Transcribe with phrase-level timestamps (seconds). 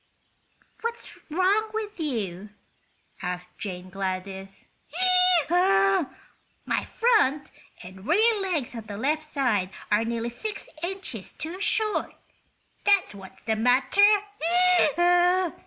[0.81, 2.49] "What's wrong with you?"
[3.21, 4.65] asked Jane Gladys.
[5.47, 6.07] "My
[6.85, 7.51] front
[7.83, 12.15] and rear legs on the left side are nearly six inches too short,
[12.83, 14.01] that's what's the matter!